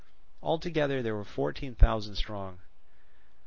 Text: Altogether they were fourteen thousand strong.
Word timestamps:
Altogether 0.41 1.03
they 1.03 1.11
were 1.11 1.23
fourteen 1.23 1.75
thousand 1.75 2.15
strong. 2.15 2.57